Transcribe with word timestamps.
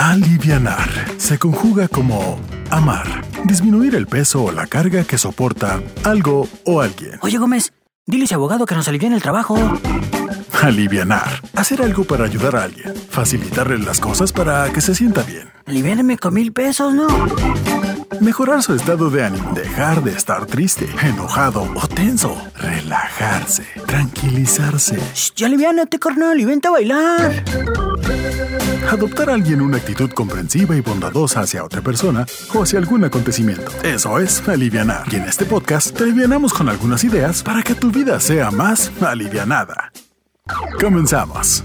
Alivianar 0.00 0.88
se 1.18 1.38
conjuga 1.38 1.86
como 1.86 2.40
amar, 2.70 3.22
disminuir 3.44 3.94
el 3.94 4.06
peso 4.06 4.44
o 4.44 4.50
la 4.50 4.66
carga 4.66 5.04
que 5.04 5.18
soporta 5.18 5.82
algo 6.04 6.48
o 6.64 6.80
alguien. 6.80 7.18
Oye, 7.20 7.36
Gómez, 7.36 7.74
dile 8.06 8.22
a 8.22 8.24
ese 8.24 8.34
abogado 8.34 8.64
que 8.64 8.74
nos 8.74 8.88
aliviane 8.88 9.14
el 9.14 9.20
trabajo. 9.20 9.58
Alivianar, 10.62 11.42
hacer 11.54 11.82
algo 11.82 12.04
para 12.04 12.24
ayudar 12.24 12.56
a 12.56 12.62
alguien, 12.62 12.94
facilitarle 13.10 13.76
las 13.78 14.00
cosas 14.00 14.32
para 14.32 14.72
que 14.72 14.80
se 14.80 14.94
sienta 14.94 15.22
bien. 15.22 15.50
Aliviáname 15.66 16.16
con 16.16 16.32
mil 16.32 16.50
pesos, 16.54 16.94
¿no? 16.94 17.06
Mejorar 18.22 18.62
su 18.62 18.74
estado 18.74 19.10
de 19.10 19.22
ánimo, 19.22 19.52
dejar 19.52 20.02
de 20.02 20.12
estar 20.12 20.46
triste, 20.46 20.88
enojado 21.02 21.70
o 21.74 21.88
tenso, 21.88 22.34
relajarse, 22.56 23.66
tranquilizarse. 23.86 24.98
Shh, 25.14 25.34
ya 25.36 25.46
aliviánate, 25.46 25.98
carnal, 25.98 26.40
y 26.40 26.46
vente 26.46 26.68
a 26.68 26.70
bailar. 26.70 27.44
Adoptar 28.90 29.30
a 29.30 29.34
alguien 29.34 29.60
una 29.60 29.76
actitud 29.76 30.10
comprensiva 30.10 30.74
y 30.74 30.80
bondadosa 30.80 31.42
hacia 31.42 31.64
otra 31.64 31.80
persona 31.80 32.26
o 32.52 32.64
hacia 32.64 32.80
algún 32.80 33.04
acontecimiento. 33.04 33.70
Eso 33.84 34.18
es 34.18 34.46
alivianar. 34.48 35.04
Y 35.12 35.16
en 35.16 35.26
este 35.26 35.44
podcast 35.44 35.96
te 35.96 36.02
alivianamos 36.02 36.52
con 36.52 36.68
algunas 36.68 37.04
ideas 37.04 37.44
para 37.44 37.62
que 37.62 37.76
tu 37.76 37.92
vida 37.92 38.18
sea 38.18 38.50
más 38.50 38.90
alivianada. 39.00 39.92
Comenzamos. 40.80 41.64